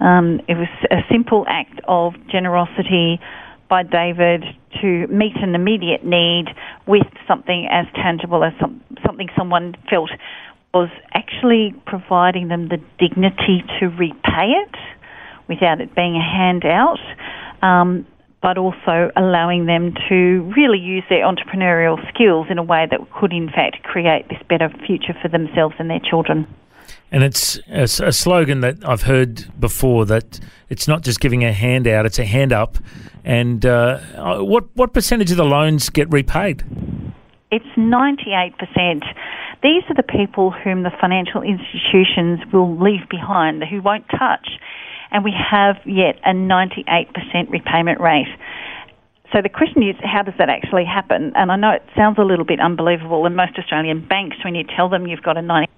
Um, 0.00 0.40
it 0.48 0.58
was 0.58 0.68
a 0.90 1.06
simple 1.08 1.46
act 1.46 1.78
of 1.86 2.14
generosity 2.26 3.20
by 3.68 3.82
David 3.82 4.44
to 4.80 5.06
meet 5.08 5.36
an 5.36 5.54
immediate 5.54 6.04
need 6.04 6.46
with 6.86 7.06
something 7.26 7.68
as 7.70 7.86
tangible 7.94 8.44
as 8.44 8.52
some, 8.60 8.82
something 9.04 9.28
someone 9.36 9.74
felt 9.90 10.10
was 10.74 10.90
actually 11.12 11.74
providing 11.86 12.48
them 12.48 12.68
the 12.68 12.78
dignity 12.98 13.64
to 13.80 13.86
repay 13.88 14.52
it 14.52 14.76
without 15.48 15.80
it 15.80 15.94
being 15.94 16.14
a 16.14 16.22
handout, 16.22 17.00
um, 17.62 18.06
but 18.42 18.58
also 18.58 19.10
allowing 19.16 19.66
them 19.66 19.94
to 20.08 20.52
really 20.56 20.78
use 20.78 21.02
their 21.08 21.24
entrepreneurial 21.24 21.96
skills 22.12 22.46
in 22.50 22.58
a 22.58 22.62
way 22.62 22.86
that 22.90 23.00
could, 23.18 23.32
in 23.32 23.48
fact, 23.48 23.82
create 23.82 24.28
this 24.28 24.38
better 24.48 24.68
future 24.86 25.16
for 25.20 25.28
themselves 25.28 25.74
and 25.78 25.90
their 25.90 26.00
children. 26.00 26.46
And 27.10 27.22
it's 27.22 27.58
a, 27.68 27.82
a, 27.82 28.12
slogan 28.12 28.60
that 28.60 28.86
I've 28.86 29.02
heard 29.02 29.46
before 29.58 30.04
that 30.06 30.40
it's 30.68 30.86
not 30.86 31.02
just 31.02 31.20
giving 31.20 31.44
a 31.44 31.52
handout; 31.52 32.06
it's 32.06 32.18
a 32.18 32.24
hand 32.24 32.52
up. 32.52 32.78
And 33.28 33.66
uh, 33.66 33.98
what 34.38 34.74
what 34.74 34.94
percentage 34.94 35.30
of 35.30 35.36
the 35.36 35.44
loans 35.44 35.90
get 35.90 36.10
repaid? 36.10 36.64
It's 37.52 37.76
ninety 37.76 38.32
eight 38.32 38.56
percent. 38.56 39.04
These 39.62 39.82
are 39.90 39.94
the 39.94 40.02
people 40.02 40.50
whom 40.50 40.82
the 40.82 40.90
financial 40.98 41.42
institutions 41.42 42.40
will 42.52 42.78
leave 42.78 43.06
behind, 43.10 43.62
who 43.64 43.82
won't 43.82 44.06
touch, 44.08 44.48
and 45.10 45.24
we 45.24 45.32
have 45.32 45.76
yet 45.84 46.18
a 46.24 46.32
ninety 46.32 46.86
eight 46.88 47.12
percent 47.12 47.50
repayment 47.50 48.00
rate. 48.00 48.32
So 49.32 49.42
the 49.42 49.50
question 49.50 49.82
is, 49.82 49.94
how 50.00 50.22
does 50.22 50.34
that 50.38 50.48
actually 50.48 50.86
happen? 50.86 51.32
And 51.36 51.52
I 51.52 51.56
know 51.56 51.72
it 51.72 51.84
sounds 51.94 52.16
a 52.18 52.24
little 52.24 52.46
bit 52.46 52.60
unbelievable, 52.60 53.26
and 53.26 53.36
most 53.36 53.58
Australian 53.58 54.06
banks, 54.08 54.38
when 54.42 54.54
you 54.54 54.64
tell 54.64 54.88
them 54.88 55.06
you've 55.06 55.22
got 55.22 55.36
a 55.36 55.42
98% 55.42 55.68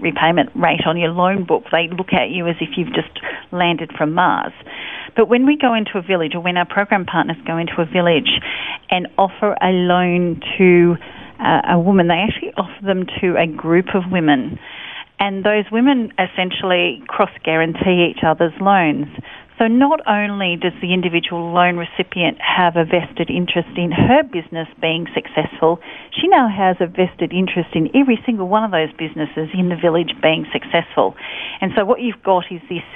repayment 0.00 0.50
rate 0.54 0.86
on 0.86 0.96
your 0.96 1.10
loan 1.10 1.44
book, 1.44 1.64
they 1.72 1.88
look 1.88 2.12
at 2.12 2.30
you 2.30 2.46
as 2.46 2.54
if 2.60 2.76
you've 2.76 2.94
just 2.94 3.18
landed 3.50 3.90
from 3.98 4.14
Mars. 4.14 4.52
But 5.16 5.28
when 5.28 5.44
we 5.44 5.56
go 5.56 5.74
into 5.74 5.98
a 5.98 6.02
village, 6.02 6.36
or 6.36 6.40
when 6.40 6.56
our 6.56 6.66
program 6.66 7.04
partners 7.04 7.36
go 7.44 7.58
into 7.58 7.82
a 7.82 7.84
village 7.84 8.30
and 8.90 9.08
offer 9.18 9.56
a 9.60 9.70
loan 9.74 10.40
to 10.58 10.94
uh, 11.40 11.74
a 11.74 11.80
woman, 11.80 12.06
they 12.06 12.22
actually 12.22 12.52
offer 12.56 12.84
them 12.86 13.06
to 13.20 13.34
a 13.36 13.46
group 13.46 13.86
of 13.94 14.04
women. 14.12 14.60
And 15.18 15.44
those 15.44 15.64
women 15.70 16.12
essentially 16.16 17.02
cross 17.08 17.30
guarantee 17.44 18.08
each 18.10 18.24
other's 18.24 18.54
loans. 18.60 19.08
So 19.60 19.66
not 19.66 20.00
only 20.08 20.56
does 20.56 20.72
the 20.80 20.94
individual 20.94 21.52
loan 21.52 21.76
recipient 21.76 22.38
have 22.40 22.76
a 22.76 22.84
vested 22.88 23.28
interest 23.28 23.68
in 23.76 23.92
her 23.92 24.22
business 24.22 24.66
being 24.80 25.04
successful, 25.12 25.80
she 26.16 26.28
now 26.28 26.48
has 26.48 26.80
a 26.80 26.86
vested 26.86 27.30
interest 27.30 27.68
in 27.74 27.92
every 27.94 28.18
single 28.24 28.48
one 28.48 28.64
of 28.64 28.70
those 28.70 28.88
businesses 28.96 29.52
in 29.52 29.68
the 29.68 29.76
village 29.76 30.16
being 30.22 30.46
successful. 30.50 31.14
And 31.60 31.72
so 31.76 31.84
what 31.84 32.00
you've 32.00 32.22
got 32.22 32.44
is 32.50 32.62
this 32.70 32.88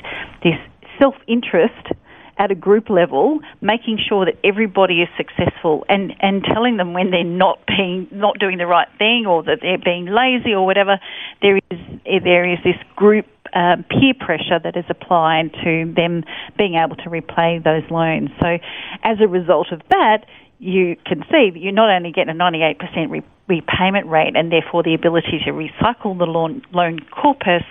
this 0.42 0.56
self-interest 0.98 1.92
at 2.38 2.50
a 2.50 2.54
group 2.54 2.88
level, 2.88 3.40
making 3.60 3.98
sure 4.08 4.24
that 4.24 4.40
everybody 4.42 5.02
is 5.02 5.08
successful 5.18 5.84
and, 5.88 6.14
and 6.20 6.42
telling 6.42 6.78
them 6.78 6.94
when 6.94 7.10
they're 7.10 7.24
not 7.24 7.58
being 7.66 8.08
not 8.10 8.38
doing 8.38 8.56
the 8.56 8.66
right 8.66 8.88
thing 8.96 9.26
or 9.28 9.42
that 9.42 9.58
they're 9.60 9.76
being 9.76 10.06
lazy 10.06 10.54
or 10.54 10.64
whatever, 10.64 10.98
there 11.42 11.58
is 11.58 11.78
there 12.24 12.50
is 12.50 12.58
this 12.64 12.80
group 12.96 13.26
peer 13.54 14.14
pressure 14.18 14.58
that 14.62 14.76
is 14.76 14.84
applied 14.88 15.52
to 15.64 15.92
them 15.96 16.24
being 16.58 16.74
able 16.74 16.96
to 16.96 17.10
repay 17.10 17.60
those 17.62 17.88
loans. 17.90 18.30
So, 18.40 18.58
as 19.02 19.18
a 19.20 19.28
result 19.28 19.72
of 19.72 19.80
that, 19.90 20.26
you 20.58 20.96
can 21.04 21.22
see 21.30 21.50
that 21.50 21.58
you 21.58 21.72
not 21.72 21.90
only 21.90 22.12
get 22.12 22.28
a 22.28 22.32
98% 22.32 23.10
re- 23.10 23.22
repayment 23.48 24.06
rate 24.06 24.34
and 24.34 24.50
therefore 24.50 24.82
the 24.82 24.94
ability 24.94 25.40
to 25.44 25.52
recycle 25.52 26.16
the 26.16 26.24
loan, 26.24 26.62
loan 26.72 27.00
corpus, 27.10 27.62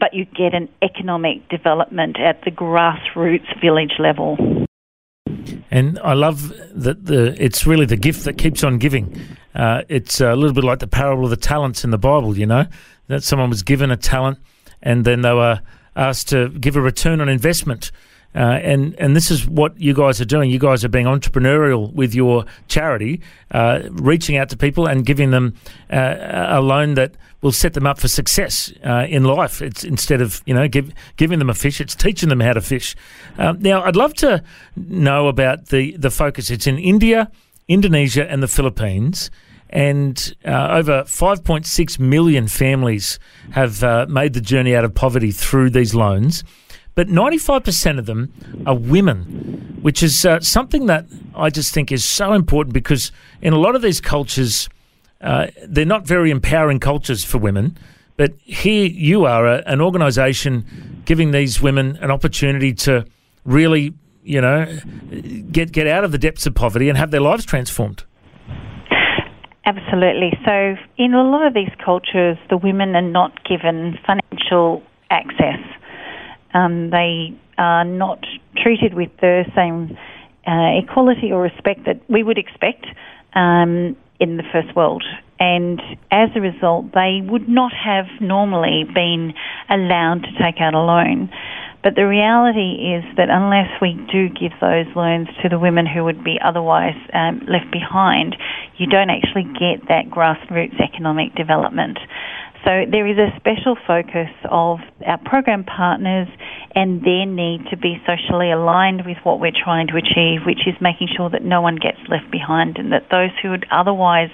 but 0.00 0.14
you 0.14 0.24
get 0.24 0.54
an 0.54 0.68
economic 0.82 1.48
development 1.48 2.18
at 2.18 2.42
the 2.44 2.50
grassroots 2.50 3.60
village 3.60 3.92
level. 3.98 4.36
And 5.70 5.98
I 5.98 6.14
love 6.14 6.52
that 6.72 7.04
the 7.04 7.36
it's 7.42 7.66
really 7.66 7.84
the 7.84 7.96
gift 7.96 8.24
that 8.24 8.38
keeps 8.38 8.64
on 8.64 8.78
giving. 8.78 9.20
Uh, 9.54 9.82
it's 9.88 10.20
a 10.20 10.34
little 10.34 10.54
bit 10.54 10.64
like 10.64 10.78
the 10.78 10.86
parable 10.86 11.24
of 11.24 11.30
the 11.30 11.36
talents 11.36 11.84
in 11.84 11.90
the 11.90 11.98
Bible, 11.98 12.38
you 12.38 12.46
know, 12.46 12.64
that 13.08 13.22
someone 13.22 13.50
was 13.50 13.62
given 13.62 13.90
a 13.90 13.96
talent 13.96 14.38
and 14.82 15.04
then 15.04 15.22
they 15.22 15.32
were 15.32 15.60
asked 15.96 16.28
to 16.28 16.48
give 16.50 16.76
a 16.76 16.80
return 16.80 17.20
on 17.20 17.28
investment. 17.28 17.90
Uh, 18.34 18.60
and 18.62 18.94
and 19.00 19.16
this 19.16 19.30
is 19.30 19.48
what 19.48 19.80
you 19.80 19.94
guys 19.94 20.20
are 20.20 20.26
doing. 20.26 20.50
You 20.50 20.58
guys 20.58 20.84
are 20.84 20.88
being 20.88 21.06
entrepreneurial 21.06 21.92
with 21.92 22.14
your 22.14 22.44
charity, 22.68 23.22
uh, 23.50 23.80
reaching 23.90 24.36
out 24.36 24.50
to 24.50 24.56
people 24.56 24.86
and 24.86 25.04
giving 25.04 25.30
them 25.30 25.54
uh, 25.90 26.46
a 26.50 26.60
loan 26.60 26.94
that 26.94 27.14
will 27.40 27.52
set 27.52 27.72
them 27.72 27.86
up 27.86 27.98
for 27.98 28.08
success 28.08 28.72
uh, 28.84 29.06
in 29.08 29.24
life. 29.24 29.62
It's 29.62 29.82
instead 29.82 30.20
of 30.20 30.42
you 30.44 30.54
know 30.54 30.68
give, 30.68 30.92
giving 31.16 31.38
them 31.38 31.48
a 31.48 31.54
fish, 31.54 31.80
it's 31.80 31.94
teaching 31.94 32.28
them 32.28 32.40
how 32.40 32.52
to 32.52 32.60
fish. 32.60 32.94
Um, 33.38 33.60
now, 33.60 33.82
I'd 33.82 33.96
love 33.96 34.14
to 34.14 34.42
know 34.76 35.28
about 35.28 35.66
the 35.66 35.96
the 35.96 36.10
focus. 36.10 36.50
It's 36.50 36.66
in 36.66 36.78
India, 36.78 37.30
Indonesia, 37.66 38.30
and 38.30 38.42
the 38.42 38.48
Philippines 38.48 39.30
and 39.70 40.34
uh, 40.44 40.68
over 40.70 41.02
5.6 41.02 41.98
million 41.98 42.48
families 42.48 43.18
have 43.50 43.84
uh, 43.84 44.06
made 44.08 44.32
the 44.32 44.40
journey 44.40 44.74
out 44.74 44.84
of 44.84 44.94
poverty 44.94 45.30
through 45.30 45.70
these 45.70 45.94
loans. 45.94 46.44
But 46.94 47.08
95% 47.08 47.98
of 47.98 48.06
them 48.06 48.32
are 48.66 48.74
women, 48.74 49.78
which 49.82 50.02
is 50.02 50.24
uh, 50.24 50.40
something 50.40 50.86
that 50.86 51.06
I 51.34 51.48
just 51.50 51.72
think 51.72 51.92
is 51.92 52.04
so 52.04 52.32
important 52.32 52.74
because 52.74 53.12
in 53.40 53.52
a 53.52 53.58
lot 53.58 53.76
of 53.76 53.82
these 53.82 54.00
cultures, 54.00 54.68
uh, 55.20 55.48
they're 55.64 55.84
not 55.84 56.06
very 56.06 56.30
empowering 56.30 56.80
cultures 56.80 57.24
for 57.24 57.38
women. 57.38 57.78
But 58.16 58.32
here 58.40 58.86
you 58.86 59.26
are, 59.26 59.46
a, 59.46 59.62
an 59.66 59.80
organisation 59.80 61.02
giving 61.04 61.30
these 61.30 61.62
women 61.62 61.96
an 61.98 62.10
opportunity 62.10 62.74
to 62.74 63.06
really, 63.44 63.94
you 64.24 64.40
know, 64.40 64.66
get 65.52 65.70
get 65.70 65.86
out 65.86 66.02
of 66.02 66.10
the 66.10 66.18
depths 66.18 66.46
of 66.46 66.54
poverty 66.56 66.88
and 66.88 66.98
have 66.98 67.12
their 67.12 67.20
lives 67.20 67.44
transformed. 67.44 68.02
Absolutely. 69.68 70.32
So, 70.46 70.76
in 70.96 71.12
a 71.12 71.22
lot 71.22 71.46
of 71.46 71.52
these 71.52 71.68
cultures, 71.84 72.38
the 72.48 72.56
women 72.56 72.96
are 72.96 73.02
not 73.02 73.44
given 73.44 73.98
financial 74.06 74.82
access. 75.10 75.60
Um, 76.54 76.88
they 76.88 77.38
are 77.58 77.84
not 77.84 78.24
treated 78.56 78.94
with 78.94 79.10
the 79.20 79.44
same 79.54 79.94
uh, 80.46 80.80
equality 80.82 81.32
or 81.32 81.42
respect 81.42 81.80
that 81.84 82.00
we 82.08 82.22
would 82.22 82.38
expect 82.38 82.86
um, 83.34 83.94
in 84.18 84.38
the 84.38 84.42
first 84.50 84.74
world. 84.74 85.04
And 85.38 85.82
as 86.10 86.30
a 86.34 86.40
result, 86.40 86.86
they 86.94 87.20
would 87.22 87.46
not 87.46 87.72
have 87.74 88.06
normally 88.22 88.84
been 88.94 89.34
allowed 89.68 90.22
to 90.22 90.42
take 90.42 90.62
out 90.62 90.72
a 90.72 90.80
loan. 90.80 91.28
But 91.84 91.94
the 91.94 92.08
reality 92.08 92.96
is 92.96 93.04
that 93.16 93.28
unless 93.30 93.68
we 93.80 93.94
do 94.10 94.28
give 94.28 94.52
those 94.60 94.86
loans 94.96 95.28
to 95.42 95.48
the 95.48 95.58
women 95.58 95.86
who 95.86 96.04
would 96.04 96.24
be 96.24 96.38
otherwise 96.42 96.96
um, 97.12 97.40
left 97.46 97.70
behind, 97.70 98.34
you 98.78 98.86
don't 98.86 99.10
actually 99.10 99.44
get 99.58 99.88
that 99.88 100.10
grassroots 100.10 100.80
economic 100.80 101.34
development. 101.34 101.98
So 102.64 102.84
there 102.90 103.06
is 103.06 103.18
a 103.18 103.30
special 103.38 103.76
focus 103.86 104.30
of 104.50 104.78
our 105.06 105.18
program 105.24 105.64
partners 105.64 106.26
and 106.74 107.02
their 107.02 107.24
need 107.24 107.66
to 107.70 107.76
be 107.76 108.02
socially 108.04 108.50
aligned 108.50 109.06
with 109.06 109.16
what 109.22 109.40
we're 109.40 109.54
trying 109.54 109.86
to 109.88 109.96
achieve, 109.96 110.42
which 110.44 110.66
is 110.66 110.74
making 110.80 111.08
sure 111.16 111.30
that 111.30 111.42
no 111.42 111.60
one 111.60 111.76
gets 111.76 111.98
left 112.08 112.30
behind 112.30 112.76
and 112.78 112.92
that 112.92 113.06
those 113.10 113.30
who 113.42 113.50
would 113.50 113.66
otherwise 113.70 114.30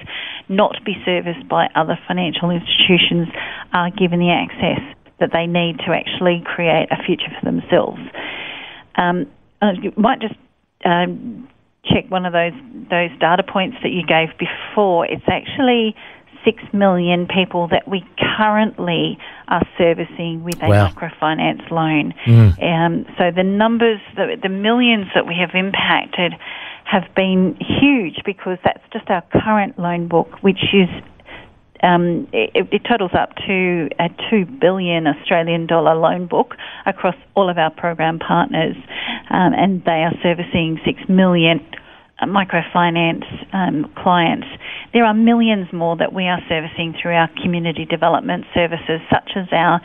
not 0.48 0.76
be 0.84 0.94
serviced 1.04 1.46
by 1.48 1.68
other 1.74 1.98
financial 2.08 2.50
institutions 2.50 3.28
are 3.72 3.90
given 3.90 4.18
the 4.18 4.32
access 4.32 4.80
that 5.20 5.30
they 5.32 5.46
need 5.46 5.78
to 5.78 5.92
actually 5.92 6.42
create 6.44 6.88
a 6.90 7.02
future 7.04 7.30
for 7.38 7.44
themselves. 7.44 8.00
Um, 8.96 9.26
you 9.80 9.92
might 9.96 10.20
just 10.20 10.34
um, 10.84 11.48
check 11.86 12.10
one 12.10 12.26
of 12.26 12.32
those 12.32 12.52
those 12.90 13.10
data 13.18 13.42
points 13.42 13.76
that 13.82 13.90
you 13.90 14.04
gave 14.06 14.28
before. 14.38 15.06
It's 15.06 15.24
actually 15.28 15.94
six 16.44 16.62
million 16.72 17.26
people 17.26 17.68
that 17.68 17.88
we 17.88 18.04
currently 18.36 19.18
are 19.48 19.66
servicing 19.78 20.44
with 20.44 20.62
a 20.62 20.68
wow. 20.68 20.88
microfinance 20.88 21.70
loan. 21.70 22.12
Mm. 22.26 22.62
Um, 22.62 23.06
so 23.16 23.30
the 23.30 23.42
numbers, 23.42 24.00
the, 24.14 24.36
the 24.42 24.50
millions 24.50 25.06
that 25.14 25.26
we 25.26 25.34
have 25.40 25.54
impacted, 25.54 26.34
have 26.84 27.04
been 27.16 27.56
huge 27.80 28.20
because 28.26 28.58
that's 28.62 28.82
just 28.92 29.08
our 29.08 29.22
current 29.32 29.78
loan 29.78 30.06
book, 30.06 30.42
which 30.42 30.62
is 30.74 30.88
um, 31.84 32.26
it, 32.32 32.66
it, 32.72 32.82
totals 32.88 33.12
up 33.12 33.36
to 33.46 33.88
a 34.00 34.08
two 34.30 34.46
billion 34.46 35.06
Australian 35.06 35.66
dollar 35.66 35.94
loan 35.94 36.26
book 36.26 36.54
across 36.86 37.14
all 37.34 37.50
of 37.50 37.58
our 37.58 37.70
program 37.70 38.18
partners, 38.18 38.76
um, 39.30 39.52
and 39.52 39.84
they 39.84 40.02
are 40.02 40.12
servicing 40.22 40.80
six 40.84 40.98
million 41.08 41.60
microfinance 42.22 43.24
um, 43.52 43.92
clients. 44.02 44.46
There 44.92 45.04
are 45.04 45.14
millions 45.14 45.66
more 45.72 45.96
that 45.96 46.12
we 46.12 46.24
are 46.24 46.40
servicing 46.48 46.94
through 47.00 47.14
our 47.14 47.28
community 47.42 47.84
development 47.84 48.44
services, 48.54 49.00
such 49.10 49.32
as 49.36 49.48
our 49.52 49.80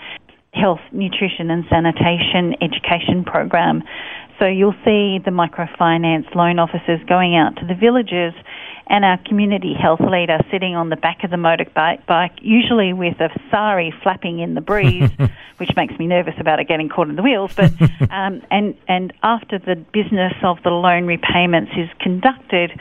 health, 0.53 0.79
nutrition, 0.91 1.51
and 1.51 1.65
sanitation 1.69 2.55
education 2.61 3.23
program. 3.25 3.83
So 4.39 4.45
you'll 4.45 4.77
see 4.85 5.19
the 5.19 5.31
microfinance 5.31 6.33
loan 6.33 6.59
officers 6.59 7.01
going 7.09 7.35
out 7.35 7.57
to 7.57 7.67
the 7.67 7.75
villages 7.75 8.33
and 8.89 9.05
our 9.05 9.19
community 9.25 9.75
health 9.79 9.99
leader 10.01 10.39
sitting 10.51 10.75
on 10.75 10.89
the 10.89 10.95
back 10.95 11.23
of 11.23 11.29
the 11.29 11.37
motorbike, 11.37 12.05
bike, 12.07 12.31
usually 12.41 12.91
with 12.91 13.19
a 13.19 13.29
sari 13.51 13.93
flapping 14.01 14.39
in 14.39 14.55
the 14.55 14.61
breeze, 14.61 15.11
which 15.57 15.69
makes 15.75 15.97
me 15.99 16.07
nervous 16.07 16.33
about 16.39 16.59
it 16.59 16.67
getting 16.67 16.89
caught 16.89 17.07
in 17.07 17.15
the 17.15 17.21
wheels. 17.21 17.53
But 17.55 17.71
um, 18.09 18.41
and 18.49 18.75
and 18.87 19.13
after 19.21 19.59
the 19.59 19.75
business 19.75 20.33
of 20.43 20.57
the 20.63 20.71
loan 20.71 21.05
repayments 21.05 21.71
is 21.77 21.89
conducted, 21.99 22.71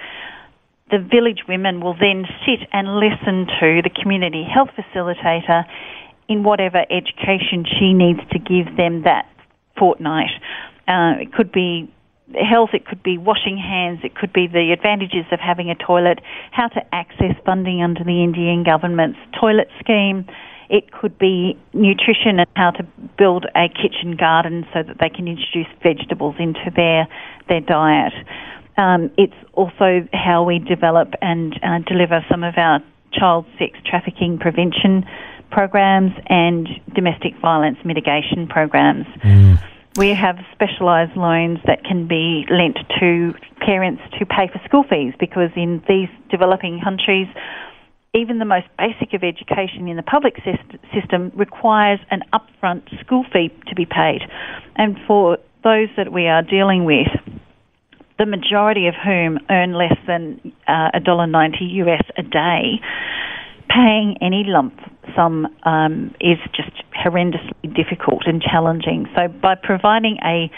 the 0.90 0.98
village 0.98 1.42
women 1.46 1.80
will 1.80 1.94
then 1.94 2.24
sit 2.46 2.66
and 2.72 2.96
listen 2.96 3.46
to 3.60 3.82
the 3.82 3.90
community 3.90 4.44
health 4.44 4.70
facilitator 4.76 5.64
in 6.28 6.42
whatever 6.42 6.84
education 6.90 7.64
she 7.78 7.92
needs 7.92 8.20
to 8.32 8.38
give 8.38 8.76
them 8.76 9.02
that 9.02 9.28
fortnight. 9.78 10.30
Uh, 10.86 11.20
it 11.20 11.32
could 11.34 11.52
be 11.52 11.92
health, 12.34 12.70
it 12.72 12.86
could 12.86 13.02
be 13.02 13.16
washing 13.16 13.56
hands, 13.56 14.00
it 14.04 14.14
could 14.14 14.32
be 14.32 14.46
the 14.46 14.72
advantages 14.72 15.24
of 15.32 15.40
having 15.40 15.70
a 15.70 15.74
toilet, 15.74 16.20
how 16.50 16.68
to 16.68 16.80
access 16.94 17.34
funding 17.44 17.82
under 17.82 18.04
the 18.04 18.22
Indian 18.22 18.64
government's 18.64 19.18
toilet 19.38 19.68
scheme. 19.80 20.26
It 20.68 20.92
could 20.92 21.18
be 21.18 21.58
nutrition 21.72 22.40
and 22.40 22.48
how 22.54 22.72
to 22.72 22.86
build 23.16 23.46
a 23.56 23.68
kitchen 23.68 24.16
garden 24.16 24.66
so 24.74 24.82
that 24.82 24.98
they 25.00 25.08
can 25.08 25.26
introduce 25.26 25.66
vegetables 25.82 26.36
into 26.38 26.70
their 26.76 27.08
their 27.48 27.60
diet. 27.60 28.12
Um, 28.76 29.10
it's 29.16 29.34
also 29.54 30.06
how 30.12 30.44
we 30.44 30.58
develop 30.58 31.14
and 31.22 31.58
uh, 31.62 31.78
deliver 31.86 32.24
some 32.30 32.44
of 32.44 32.58
our 32.58 32.80
child 33.12 33.46
sex 33.58 33.78
trafficking 33.86 34.38
prevention 34.38 35.06
programs 35.50 36.12
and 36.28 36.68
domestic 36.94 37.32
violence 37.40 37.78
mitigation 37.84 38.46
programs. 38.46 39.06
Mm. 39.24 39.58
We 39.98 40.14
have 40.14 40.38
specialised 40.52 41.16
loans 41.16 41.58
that 41.66 41.82
can 41.82 42.06
be 42.06 42.46
lent 42.48 42.78
to 43.00 43.34
parents 43.58 44.00
to 44.20 44.26
pay 44.26 44.46
for 44.46 44.60
school 44.64 44.84
fees 44.88 45.12
because 45.18 45.50
in 45.56 45.82
these 45.88 46.08
developing 46.30 46.80
countries, 46.80 47.26
even 48.14 48.38
the 48.38 48.44
most 48.44 48.68
basic 48.78 49.12
of 49.12 49.24
education 49.24 49.88
in 49.88 49.96
the 49.96 50.04
public 50.04 50.36
system 50.94 51.32
requires 51.34 51.98
an 52.12 52.22
upfront 52.32 52.82
school 53.00 53.24
fee 53.32 53.50
to 53.66 53.74
be 53.74 53.86
paid. 53.86 54.20
And 54.76 54.96
for 55.04 55.36
those 55.64 55.88
that 55.96 56.12
we 56.12 56.28
are 56.28 56.42
dealing 56.42 56.84
with, 56.84 57.08
the 58.20 58.26
majority 58.26 58.86
of 58.86 58.94
whom 58.94 59.40
earn 59.50 59.72
less 59.72 59.98
than 60.06 60.52
uh, 60.68 60.90
$1.90 60.94 61.74
US 61.74 62.04
a 62.16 62.22
day, 62.22 62.80
paying 63.68 64.16
any 64.22 64.44
lump 64.46 64.78
sum 65.14 65.46
um, 65.64 66.14
is 66.20 66.38
just 66.54 66.72
horrendously 66.94 67.74
difficult 67.74 68.22
and 68.26 68.42
challenging. 68.42 69.06
So 69.14 69.28
by 69.28 69.54
providing 69.54 70.18
a 70.24 70.50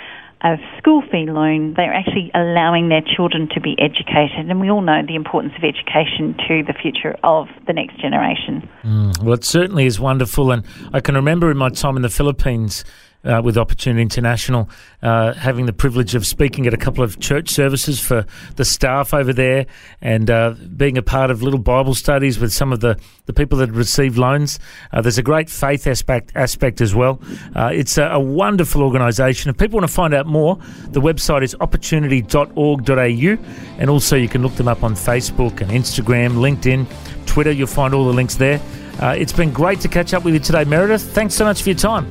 a 0.42 0.57
school 0.78 1.02
fee 1.02 1.26
loan, 1.28 1.75
they're 1.75 1.92
actually 1.92 2.30
allowing 2.35 2.88
their 2.88 3.02
children 3.02 3.49
to 3.52 3.61
be 3.61 3.76
educated. 3.78 4.49
And 4.49 4.59
we 4.59 4.71
all 4.71 4.80
know 4.80 5.02
the 5.07 5.14
importance 5.14 5.52
of 5.57 5.64
education 5.64 6.35
to 6.49 6.62
the 6.66 6.73
future 6.73 7.14
of 7.23 7.49
the 7.66 7.75
next 7.75 8.00
generation. 8.00 8.66
Mm, 8.83 9.23
well, 9.23 9.35
it 9.35 9.45
certainly 9.45 9.85
is 9.85 10.00
wonderful. 10.00 10.50
And 10.50 10.64
I 10.95 11.00
can 11.00 11.14
remember 11.14 11.50
in 11.50 11.59
my 11.59 11.69
time 11.69 11.97
in 11.97 12.02
the 12.02 12.09
Philippines, 12.09 12.85
uh, 13.24 13.40
with 13.42 13.58
Opportunity 13.58 14.02
International, 14.02 14.68
uh, 15.02 15.32
having 15.34 15.66
the 15.66 15.72
privilege 15.72 16.14
of 16.14 16.26
speaking 16.26 16.66
at 16.66 16.74
a 16.74 16.76
couple 16.76 17.04
of 17.04 17.20
church 17.20 17.50
services 17.50 18.00
for 18.00 18.24
the 18.56 18.64
staff 18.64 19.12
over 19.12 19.32
there 19.32 19.66
and 20.00 20.30
uh, 20.30 20.54
being 20.76 20.96
a 20.96 21.02
part 21.02 21.30
of 21.30 21.42
little 21.42 21.58
Bible 21.58 21.94
studies 21.94 22.38
with 22.38 22.52
some 22.52 22.72
of 22.72 22.80
the, 22.80 22.98
the 23.26 23.32
people 23.32 23.58
that 23.58 23.70
receive 23.70 24.16
loans. 24.16 24.58
Uh, 24.92 25.00
there's 25.02 25.18
a 25.18 25.23
great 25.23 25.50
faith 25.50 25.86
aspect, 25.86 26.32
aspect 26.34 26.80
as 26.80 26.95
well. 26.95 27.21
Uh, 27.54 27.71
it's 27.73 27.99
a, 27.99 28.04
a, 28.04 28.21
wonderful 28.21 28.82
organisation. 28.82 29.50
If 29.50 29.58
people 29.58 29.78
want 29.78 29.88
to 29.88 29.95
find 29.95 30.14
out 30.14 30.26
more, 30.26 30.56
the 30.88 31.00
website 31.00 31.42
is 31.42 31.54
opportunity.org.au 31.60 33.38
and 33.78 33.90
also 33.90 34.16
you 34.16 34.28
can 34.28 34.42
look 34.42 34.54
them 34.54 34.68
up 34.68 34.82
on 34.82 34.95
Facebook 34.95 35.60
and 35.60 35.71
Instagram, 35.71 36.34
LinkedIn, 36.34 36.86
Twitter. 37.26 37.50
You'll 37.50 37.66
find 37.66 37.92
all 37.95 38.06
the 38.06 38.12
links 38.12 38.36
there. 38.36 38.60
Uh, 39.00 39.14
it's 39.16 39.32
been 39.32 39.52
great 39.52 39.80
to 39.80 39.88
catch 39.88 40.12
up 40.12 40.25
with 40.25 40.34
you 40.34 40.40
today, 40.40 40.64
Meredith. 40.64 41.02
Thanks 41.14 41.34
so 41.34 41.45
much 41.45 41.62
for 41.62 41.71
your 41.71 41.78
time. 41.78 42.10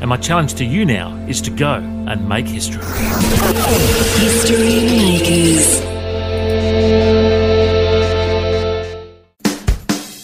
And 0.00 0.08
my 0.08 0.16
challenge 0.16 0.54
to 0.54 0.64
you 0.64 0.84
now 0.84 1.16
is 1.26 1.40
to 1.42 1.50
go 1.50 1.74
and 1.74 2.28
make 2.28 2.46
history. 2.46 2.82
History 4.20 4.86
Makers. 4.86 5.80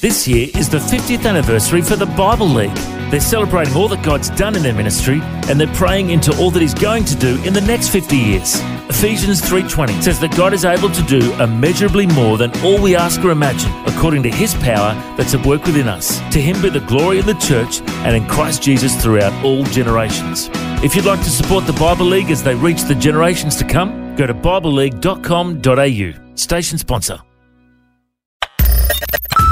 This 0.01 0.29
year 0.29 0.49
is 0.55 0.69
the 0.69 0.79
50th 0.79 1.27
anniversary 1.27 1.81
for 1.81 1.97
the 1.97 2.07
Bible 2.07 2.47
League. 2.47 2.77
They're 3.11 3.21
celebrating 3.21 3.75
all 3.75 3.89
that 3.89 4.05
God's 4.05 4.31
done 4.31 4.55
in 4.55 4.63
their 4.63 4.75
ministry 4.75 5.21
and 5.49 5.59
they're 5.59 5.75
praying 5.75 6.11
into 6.11 6.37
all 6.39 6.51
that 6.51 6.61
he's 6.61 6.75
going 6.75 7.05
to 7.07 7.17
do 7.17 7.43
in 7.45 7.53
the 7.53 7.63
next 7.63 7.89
50 7.89 8.17
years. 8.17 8.61
Ephesians 8.97 9.41
3:20 9.43 10.01
says 10.01 10.21
that 10.21 10.35
God 10.37 10.55
is 10.55 10.65
able 10.65 10.89
to 10.89 11.03
do 11.03 11.21
immeasurably 11.43 12.07
more 12.07 12.39
than 12.39 12.53
all 12.63 12.81
we 12.81 12.95
ask 12.95 13.23
or 13.25 13.33
imagine, 13.33 13.71
according 13.87 14.23
to 14.23 14.31
his 14.31 14.55
power 14.55 14.95
that's 15.17 15.35
at 15.35 15.45
work 15.45 15.67
within 15.67 15.89
us. 15.89 16.21
To 16.31 16.41
him 16.41 16.63
be 16.63 16.71
the 16.71 16.79
glory 16.81 17.19
in 17.19 17.27
the 17.27 17.35
church 17.35 17.81
and 18.07 18.17
in 18.17 18.25
Christ 18.27 18.63
Jesus 18.63 18.95
throughout 19.03 19.33
all 19.45 19.65
generations. 19.65 20.49
If 20.83 20.95
you'd 20.95 21.05
like 21.05 21.23
to 21.25 21.29
support 21.29 21.67
the 21.67 21.75
Bible 21.75 22.07
League 22.07 22.31
as 22.31 22.43
they 22.45 22.55
reach 22.55 22.85
the 22.85 22.95
generations 22.95 23.57
to 23.57 23.65
come, 23.65 24.15
go 24.17 24.27
to 24.27 24.33
bibleleague.com.au. 24.33 26.37
Station 26.37 26.79
sponsor. 26.79 27.19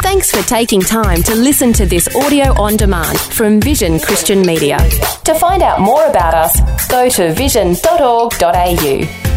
Thanks 0.03 0.31
for 0.31 0.43
taking 0.49 0.81
time 0.81 1.23
to 1.25 1.35
listen 1.35 1.73
to 1.75 1.85
this 1.85 2.09
audio 2.15 2.55
on 2.61 2.77
demand 2.77 3.19
from 3.19 3.61
Vision 3.61 3.99
Christian 3.99 4.43
Media. 4.43 4.79
To 5.25 5.35
find 5.35 5.63
out 5.63 5.81
more 5.81 6.07
about 6.07 6.33
us, 6.33 6.61
go 6.89 7.09
to 7.09 7.33
vision.org.au. 7.35 9.32